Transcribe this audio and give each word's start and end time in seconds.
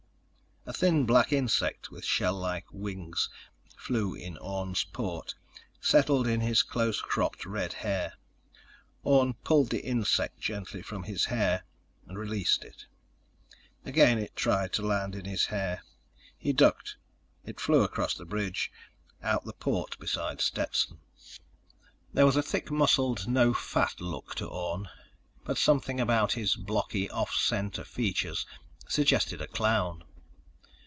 A 0.67 0.73
thin 0.73 1.07
black 1.07 1.33
insect 1.33 1.89
with 1.89 2.05
shell 2.05 2.35
like 2.35 2.71
wings 2.71 3.29
flew 3.75 4.13
in 4.13 4.37
Orne's 4.37 4.83
port, 4.83 5.33
settled 5.81 6.27
in 6.27 6.39
his 6.41 6.61
close 6.61 7.01
cropped 7.01 7.47
red 7.47 7.73
hair. 7.73 8.13
Orne 9.01 9.33
pulled 9.43 9.71
the 9.71 9.83
insect 9.83 10.39
gently 10.39 10.83
from 10.83 11.01
his 11.03 11.25
hair, 11.25 11.63
released 12.05 12.63
it. 12.63 12.85
Again 13.85 14.19
it 14.19 14.35
tried 14.35 14.71
to 14.73 14.83
land 14.85 15.15
in 15.15 15.25
his 15.25 15.47
hair. 15.47 15.81
He 16.37 16.53
ducked. 16.53 16.95
It 17.43 17.59
flew 17.59 17.81
across 17.81 18.13
the 18.13 18.23
bridge, 18.25 18.71
out 19.23 19.43
the 19.45 19.53
port 19.53 19.97
beside 19.97 20.41
Stetson. 20.41 20.99
There 22.13 22.25
was 22.27 22.35
a 22.37 22.43
thick 22.43 22.69
muscled, 22.69 23.27
no 23.27 23.51
fat 23.51 23.99
look 23.99 24.35
to 24.35 24.47
Orne, 24.47 24.89
but 25.43 25.57
something 25.57 25.99
about 25.99 26.33
his 26.33 26.55
blocky, 26.55 27.09
off 27.09 27.33
center 27.33 27.83
features 27.83 28.45
suggested 28.87 29.41
a 29.41 29.47
clown. 29.47 30.03